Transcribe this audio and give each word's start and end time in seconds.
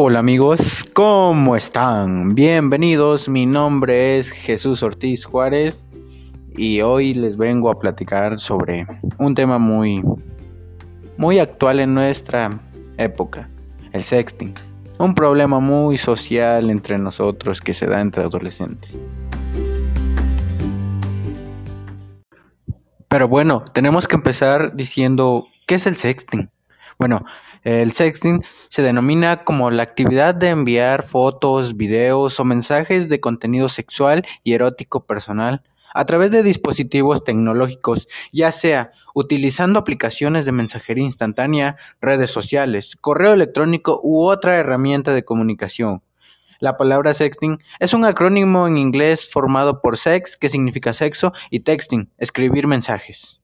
Hola 0.00 0.20
amigos, 0.20 0.84
¿cómo 0.92 1.56
están? 1.56 2.36
Bienvenidos, 2.36 3.28
mi 3.28 3.46
nombre 3.46 4.20
es 4.20 4.30
Jesús 4.30 4.84
Ortiz 4.84 5.24
Juárez 5.24 5.84
y 6.56 6.82
hoy 6.82 7.14
les 7.14 7.36
vengo 7.36 7.68
a 7.68 7.80
platicar 7.80 8.38
sobre 8.38 8.86
un 9.18 9.34
tema 9.34 9.58
muy 9.58 10.04
muy 11.16 11.40
actual 11.40 11.80
en 11.80 11.94
nuestra 11.94 12.60
época, 12.96 13.50
el 13.90 14.04
sexting, 14.04 14.54
un 15.00 15.14
problema 15.16 15.58
muy 15.58 15.98
social 15.98 16.70
entre 16.70 16.96
nosotros 16.96 17.60
que 17.60 17.74
se 17.74 17.86
da 17.86 18.00
entre 18.00 18.22
adolescentes. 18.22 18.96
Pero 23.08 23.26
bueno, 23.26 23.64
tenemos 23.72 24.06
que 24.06 24.14
empezar 24.14 24.76
diciendo, 24.76 25.48
¿qué 25.66 25.74
es 25.74 25.88
el 25.88 25.96
sexting? 25.96 26.48
Bueno, 26.98 27.24
el 27.62 27.92
sexting 27.92 28.42
se 28.68 28.82
denomina 28.82 29.44
como 29.44 29.70
la 29.70 29.84
actividad 29.84 30.34
de 30.34 30.48
enviar 30.48 31.04
fotos, 31.04 31.76
videos 31.76 32.40
o 32.40 32.44
mensajes 32.44 33.08
de 33.08 33.20
contenido 33.20 33.68
sexual 33.68 34.26
y 34.42 34.54
erótico 34.54 35.06
personal 35.06 35.62
a 35.94 36.04
través 36.06 36.30
de 36.30 36.42
dispositivos 36.42 37.24
tecnológicos, 37.24 38.08
ya 38.32 38.52
sea 38.52 38.92
utilizando 39.14 39.78
aplicaciones 39.78 40.44
de 40.44 40.52
mensajería 40.52 41.04
instantánea, 41.04 41.76
redes 42.00 42.30
sociales, 42.30 42.96
correo 43.00 43.32
electrónico 43.32 44.00
u 44.02 44.24
otra 44.24 44.56
herramienta 44.56 45.12
de 45.12 45.24
comunicación. 45.24 46.02
La 46.60 46.76
palabra 46.76 47.14
sexting 47.14 47.58
es 47.78 47.94
un 47.94 48.04
acrónimo 48.04 48.66
en 48.66 48.76
inglés 48.76 49.30
formado 49.30 49.80
por 49.80 49.96
sex, 49.96 50.36
que 50.36 50.48
significa 50.48 50.92
sexo, 50.92 51.32
y 51.50 51.60
texting, 51.60 52.10
escribir 52.18 52.66
mensajes. 52.66 53.40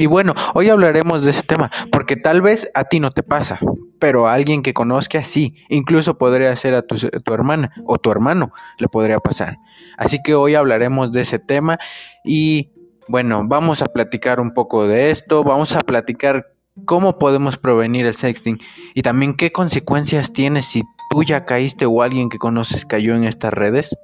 Y 0.00 0.06
bueno, 0.06 0.32
hoy 0.54 0.70
hablaremos 0.70 1.26
de 1.26 1.30
ese 1.30 1.42
tema, 1.42 1.70
porque 1.92 2.16
tal 2.16 2.40
vez 2.40 2.70
a 2.72 2.84
ti 2.84 3.00
no 3.00 3.10
te 3.10 3.22
pasa, 3.22 3.60
pero 3.98 4.26
a 4.26 4.32
alguien 4.32 4.62
que 4.62 4.72
conozca 4.72 5.22
sí, 5.24 5.56
incluso 5.68 6.16
podría 6.16 6.56
ser 6.56 6.72
a 6.72 6.80
tu, 6.80 6.96
tu, 6.96 7.34
hermana 7.34 7.70
o 7.84 7.98
tu 7.98 8.10
hermano 8.10 8.50
le 8.78 8.88
podría 8.88 9.18
pasar. 9.20 9.58
Así 9.98 10.18
que 10.24 10.34
hoy 10.34 10.54
hablaremos 10.54 11.12
de 11.12 11.20
ese 11.20 11.38
tema 11.38 11.78
y 12.24 12.70
bueno, 13.08 13.42
vamos 13.46 13.82
a 13.82 13.88
platicar 13.88 14.40
un 14.40 14.54
poco 14.54 14.86
de 14.86 15.10
esto, 15.10 15.44
vamos 15.44 15.76
a 15.76 15.80
platicar 15.80 16.46
cómo 16.86 17.18
podemos 17.18 17.58
prevenir 17.58 18.06
el 18.06 18.14
sexting 18.14 18.58
y 18.94 19.02
también 19.02 19.34
qué 19.34 19.52
consecuencias 19.52 20.32
tiene 20.32 20.62
si 20.62 20.80
tú 21.10 21.24
ya 21.24 21.44
caíste 21.44 21.84
o 21.84 22.00
alguien 22.00 22.30
que 22.30 22.38
conoces 22.38 22.86
cayó 22.86 23.14
en 23.14 23.24
estas 23.24 23.52
redes. 23.52 23.94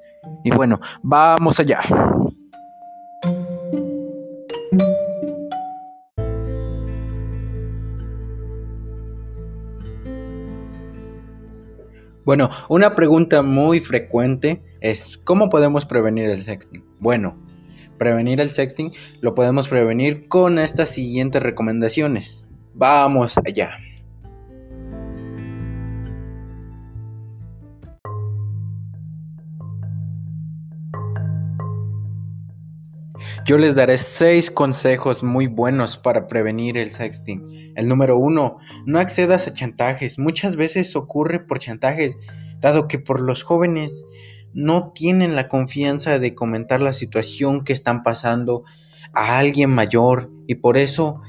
Y 0.44 0.50
bueno, 0.50 0.78
vamos 1.03 1.58
allá. 1.58 1.81
Bueno, 12.27 12.50
una 12.69 12.96
pregunta 12.96 13.42
muy 13.42 13.78
frecuente 13.78 14.60
es 14.80 15.16
¿cómo 15.16 15.48
podemos 15.48 15.86
prevenir 15.86 16.28
el 16.28 16.42
sexting? 16.42 16.84
Bueno, 16.98 17.36
prevenir 17.98 18.41
el 18.41 18.50
sexting 18.50 18.92
lo 19.20 19.36
podemos 19.36 19.69
prevenir 19.69 20.27
con 20.27 20.58
estas 20.58 20.88
siguientes 20.88 21.41
recomendaciones. 21.41 22.48
Vamos 22.74 23.38
allá. 23.38 23.78
Yo 33.44 33.58
les 33.58 33.74
daré 33.74 33.98
seis 33.98 34.50
consejos 34.50 35.22
muy 35.22 35.47
buenos 35.47 35.97
para 35.97 36.26
prevenir 36.26 36.76
el 36.76 36.91
sexting. 36.91 37.72
El 37.76 37.88
número 37.88 38.16
uno, 38.16 38.58
no 38.86 38.98
accedas 38.98 39.47
a 39.47 39.52
chantajes. 39.52 40.19
Muchas 40.19 40.56
veces 40.56 40.97
ocurre 40.97 41.41
por 41.41 41.58
chantajes, 41.58 42.16
dado 42.60 42.88
que 42.88 42.98
por 42.98 43.20
los 43.20 43.42
jóvenes 43.42 44.04
no 44.54 44.92
tienen 44.94 45.36
la 45.36 45.48
confianza 45.48 46.19
de 46.19 46.34
comentar 46.34 46.80
la 46.80 46.92
situación 46.92 47.62
que 47.62 47.72
están 47.72 48.02
pasando 48.02 48.64
a 49.12 49.38
alguien 49.38 49.70
mayor 49.70 50.30
y 50.46 50.56
por 50.56 50.76
eso 50.78 51.20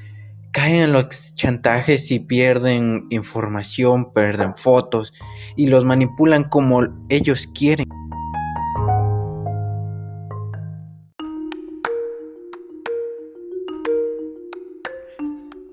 caen 0.51 0.81
en 0.81 0.93
los 0.93 1.35
chantajes 1.35 2.09
y 2.09 2.19
pierden 2.19 3.05
información, 3.09 4.13
pierden 4.13 4.55
fotos 4.55 5.13
y 5.55 5.67
los 5.67 5.85
manipulan 5.85 6.45
como 6.45 6.81
ellos 7.09 7.47
quieren. 7.53 7.87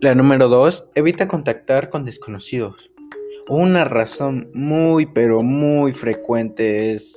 La 0.04 0.14
número 0.14 0.50
2. 0.50 0.84
Evita 0.96 1.26
contactar 1.26 1.88
con 1.88 2.04
desconocidos. 2.04 2.92
Una 3.48 3.86
razón 3.86 4.50
muy 4.52 5.06
pero 5.06 5.42
muy 5.42 5.92
frecuente 5.92 6.92
es 6.92 7.16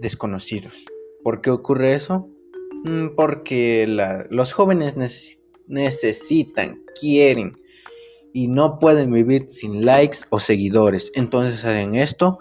desconocidos. 0.00 0.74
¿Por 1.22 1.40
qué 1.40 1.50
ocurre 1.50 1.94
eso? 1.94 2.28
Mm, 2.82 3.14
porque 3.14 3.86
los 4.28 4.52
jóvenes 4.52 4.96
necesitan, 5.68 6.82
quieren 7.00 7.54
y 8.32 8.48
no 8.48 8.80
pueden 8.80 9.12
vivir 9.12 9.48
sin 9.48 9.86
likes 9.86 10.18
o 10.30 10.40
seguidores. 10.40 11.12
Entonces 11.14 11.64
hacen 11.64 11.94
esto 11.94 12.40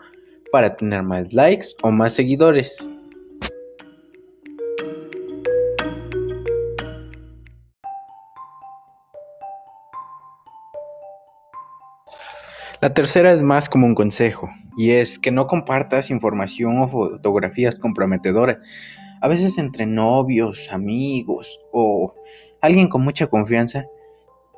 para 0.51 0.75
tener 0.75 1.03
más 1.03 1.31
likes 1.31 1.67
o 1.83 1.91
más 1.91 2.15
seguidores. 2.15 2.89
La 12.87 12.93
tercera 12.93 13.33
es 13.33 13.41
más 13.41 13.67
como 13.67 13.85
un 13.85 13.95
consejo, 13.95 14.49
y 14.77 14.91
es 14.91 15.19
que 15.19 15.29
no 15.29 15.45
compartas 15.45 16.09
información 16.09 16.79
o 16.79 16.87
fotografías 16.87 17.75
comprometedoras. 17.75 18.59
A 19.19 19.27
veces 19.27 19.57
entre 19.57 19.85
novios, 19.85 20.71
amigos 20.71 21.59
o 21.73 22.15
alguien 22.61 22.87
con 22.87 23.03
mucha 23.03 23.27
confianza, 23.27 23.87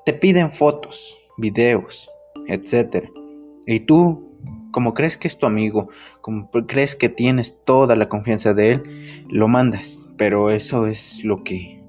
te 0.05 0.13
piden 0.13 0.51
fotos, 0.51 1.17
videos, 1.37 2.07
etc. 2.47 3.09
Y 3.65 3.79
tú, 3.79 4.31
como 4.69 4.93
crees 4.93 5.17
que 5.17 5.27
es 5.27 5.39
tu 5.39 5.47
amigo, 5.47 5.89
como 6.21 6.51
crees 6.67 6.95
que 6.95 7.09
tienes 7.09 7.57
toda 7.65 7.95
la 7.95 8.09
confianza 8.09 8.53
de 8.53 8.73
él, 8.73 9.25
lo 9.27 9.47
mandas. 9.47 10.05
Pero 10.19 10.51
eso 10.51 10.85
es 10.85 11.23
lo 11.23 11.43
que 11.43 11.81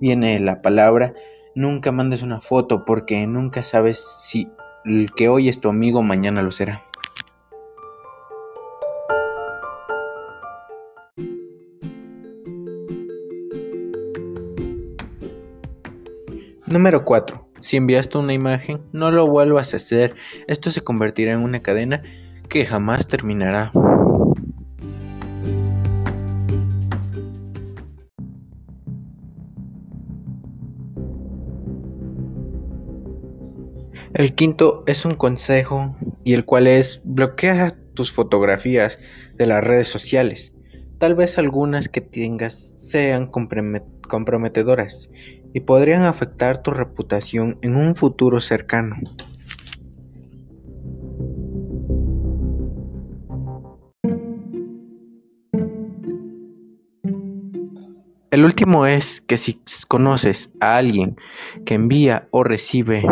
viene 0.00 0.40
la 0.40 0.62
palabra. 0.62 1.12
Nunca 1.54 1.92
mandes 1.92 2.22
una 2.22 2.40
foto 2.40 2.86
porque 2.86 3.26
nunca 3.26 3.62
sabes 3.62 4.02
si 4.22 4.48
el 4.84 5.12
que 5.14 5.28
hoy 5.28 5.48
es 5.48 5.60
tu 5.60 5.68
amigo 5.68 6.02
mañana 6.02 6.42
lo 6.42 6.50
será. 6.50 6.84
Número 16.66 17.04
4. 17.04 17.48
Si 17.60 17.76
enviaste 17.76 18.16
una 18.18 18.32
imagen, 18.32 18.80
no 18.92 19.10
lo 19.10 19.26
vuelvas 19.26 19.74
a 19.74 19.76
hacer. 19.76 20.14
Esto 20.46 20.70
se 20.70 20.80
convertirá 20.80 21.32
en 21.32 21.40
una 21.40 21.60
cadena 21.60 22.02
que 22.48 22.64
jamás 22.64 23.06
terminará. 23.06 23.72
El 34.14 34.34
quinto 34.34 34.84
es 34.86 35.06
un 35.06 35.14
consejo 35.14 35.96
y 36.22 36.34
el 36.34 36.44
cual 36.44 36.66
es 36.66 37.00
bloquea 37.02 37.74
tus 37.94 38.12
fotografías 38.12 38.98
de 39.36 39.46
las 39.46 39.64
redes 39.64 39.88
sociales. 39.88 40.52
Tal 40.98 41.14
vez 41.14 41.38
algunas 41.38 41.88
que 41.88 42.02
tengas 42.02 42.74
sean 42.76 43.26
comprometedoras 43.26 45.08
y 45.54 45.60
podrían 45.60 46.02
afectar 46.02 46.62
tu 46.62 46.72
reputación 46.72 47.58
en 47.62 47.74
un 47.74 47.94
futuro 47.94 48.42
cercano. 48.42 48.96
El 58.30 58.44
último 58.44 58.86
es 58.86 59.22
que 59.22 59.38
si 59.38 59.58
conoces 59.88 60.50
a 60.60 60.76
alguien 60.76 61.16
que 61.64 61.74
envía 61.74 62.28
o 62.30 62.44
recibe 62.44 63.04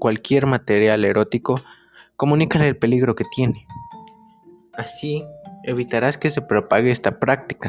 cualquier 0.00 0.46
material 0.46 1.04
erótico, 1.04 1.54
comunícale 2.16 2.66
el 2.66 2.76
peligro 2.76 3.14
que 3.14 3.24
tiene. 3.30 3.68
Así 4.72 5.24
evitarás 5.62 6.18
que 6.18 6.30
se 6.30 6.42
propague 6.42 6.90
esta 6.90 7.20
práctica. 7.20 7.68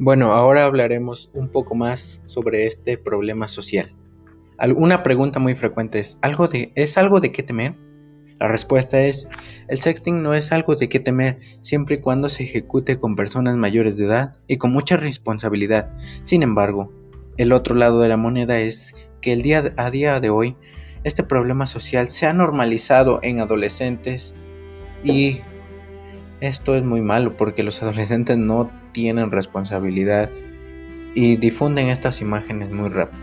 Bueno, 0.00 0.32
ahora 0.32 0.64
hablaremos 0.64 1.28
un 1.34 1.48
poco 1.48 1.74
más 1.74 2.20
sobre 2.24 2.66
este 2.68 2.96
problema 2.96 3.48
social. 3.48 3.92
Una 4.76 5.02
pregunta 5.02 5.40
muy 5.40 5.56
frecuente 5.56 5.98
es, 5.98 6.18
¿algo 6.22 6.46
de, 6.46 6.72
¿es 6.76 6.96
algo 6.96 7.18
de 7.18 7.32
qué 7.32 7.42
temer? 7.42 7.74
La 8.40 8.48
respuesta 8.48 9.02
es, 9.02 9.28
el 9.66 9.80
sexting 9.80 10.22
no 10.22 10.34
es 10.34 10.52
algo 10.52 10.76
de 10.76 10.88
qué 10.88 11.00
temer, 11.00 11.40
siempre 11.60 11.96
y 11.96 12.00
cuando 12.00 12.28
se 12.28 12.44
ejecute 12.44 12.98
con 12.98 13.16
personas 13.16 13.56
mayores 13.56 13.96
de 13.96 14.04
edad 14.04 14.36
y 14.46 14.58
con 14.58 14.72
mucha 14.72 14.96
responsabilidad. 14.96 15.90
Sin 16.22 16.42
embargo, 16.42 16.92
el 17.36 17.52
otro 17.52 17.74
lado 17.74 18.00
de 18.00 18.08
la 18.08 18.16
moneda 18.16 18.60
es 18.60 18.94
que 19.20 19.32
el 19.32 19.42
día 19.42 19.72
a 19.76 19.90
día 19.90 20.20
de 20.20 20.30
hoy 20.30 20.56
este 21.04 21.22
problema 21.22 21.66
social 21.66 22.08
se 22.08 22.26
ha 22.26 22.32
normalizado 22.32 23.20
en 23.22 23.40
adolescentes 23.40 24.34
y 25.04 25.40
esto 26.40 26.74
es 26.74 26.84
muy 26.84 27.00
malo 27.00 27.36
porque 27.36 27.62
los 27.62 27.82
adolescentes 27.82 28.36
no 28.36 28.70
tienen 28.92 29.30
responsabilidad 29.30 30.30
y 31.14 31.36
difunden 31.36 31.88
estas 31.88 32.20
imágenes 32.20 32.70
muy 32.70 32.88
rápido. 32.90 33.22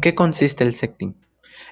¿En 0.00 0.02
qué 0.02 0.14
consiste 0.14 0.64
el 0.64 0.74
sexting? 0.74 1.14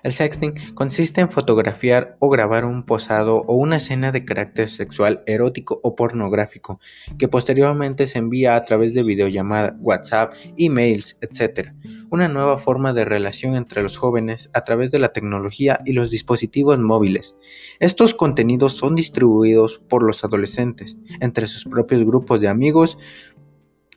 El 0.03 0.13
sexting 0.13 0.75
consiste 0.75 1.23
en 1.23 1.31
fotografiar 1.31 2.19
o 2.19 2.29
grabar 2.29 2.67
un 2.67 2.85
posado 2.85 3.37
o 3.47 3.55
una 3.55 3.77
escena 3.77 4.13
de 4.13 4.27
carácter 4.27 4.69
sexual, 4.69 5.23
erótico 5.25 5.81
o 5.83 5.97
pornográfico, 5.97 6.79
que 7.19 7.27
posteriormente 7.27 8.05
se 8.05 8.19
envía 8.19 8.55
a 8.55 8.67
través 8.67 8.93
de 8.93 9.03
videollamada, 9.03 9.79
WhatsApp, 9.81 10.35
emails, 10.59 11.17
etc. 11.23 11.71
Una 12.11 12.29
nueva 12.29 12.59
forma 12.59 12.93
de 12.93 13.07
relación 13.07 13.57
entre 13.57 13.83
los 13.83 13.97
jóvenes 13.97 14.51
a 14.53 14.63
través 14.63 14.91
de 14.91 14.99
la 14.99 15.15
tecnología 15.15 15.81
y 15.87 15.95
los 15.95 16.11
dispositivos 16.11 16.79
móviles. 16.79 17.35
Estos 17.81 18.13
contenidos 18.13 18.75
son 18.75 18.95
distribuidos 18.95 19.79
por 19.89 20.03
los 20.03 20.23
adolescentes 20.23 20.99
entre 21.21 21.47
sus 21.47 21.65
propios 21.65 22.05
grupos 22.05 22.43
de 22.43 22.49
amigos, 22.49 22.99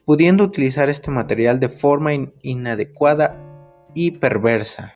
pudiendo 0.06 0.42
utilizar 0.42 0.88
este 0.88 1.10
material 1.10 1.60
de 1.60 1.68
forma 1.68 2.12
inadecuada 2.40 3.41
y 3.94 4.12
perversa. 4.12 4.94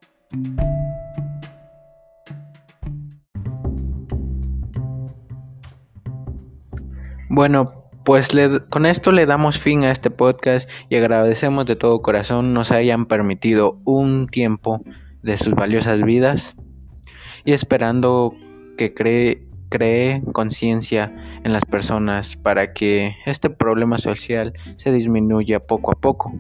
Bueno, 7.29 7.87
pues 8.05 8.31
con 8.71 8.87
esto 8.87 9.11
le 9.11 9.27
damos 9.27 9.59
fin 9.59 9.83
a 9.83 9.91
este 9.91 10.11
podcast 10.11 10.71
y 10.89 10.97
agradecemos 10.97 11.67
de 11.67 11.75
todo 11.75 12.03
corazón 12.03 12.55
nos 12.55 12.71
hayan 12.71 13.07
permitido 13.07 13.81
un 13.85 14.29
tiempo 14.29 14.81
de 15.23 15.37
sus 15.37 15.55
valiosas 15.55 16.03
vidas 16.03 16.55
y 17.45 17.53
esperando 17.53 18.33
que 18.77 18.95
cree, 18.95 19.47
cree 19.71 20.23
conciencia 20.33 21.13
en 21.43 21.53
las 21.53 21.65
personas 21.65 22.37
para 22.37 22.73
que 22.73 23.17
este 23.27 23.51
problema 23.51 23.99
social 23.99 24.53
se 24.77 24.93
disminuya 24.93 25.59
poco 25.59 25.91
a 25.91 26.01
poco. 26.01 26.33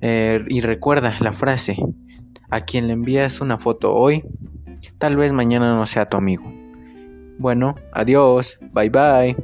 Eh, 0.00 0.44
y 0.48 0.60
recuerda 0.60 1.16
la 1.20 1.32
frase, 1.32 1.76
a 2.50 2.60
quien 2.60 2.86
le 2.86 2.92
envías 2.92 3.40
una 3.40 3.58
foto 3.58 3.94
hoy, 3.94 4.22
tal 4.98 5.16
vez 5.16 5.32
mañana 5.32 5.74
no 5.74 5.86
sea 5.86 6.08
tu 6.08 6.16
amigo. 6.16 6.44
Bueno, 7.38 7.74
adiós, 7.92 8.58
bye 8.72 8.90
bye. 8.90 9.36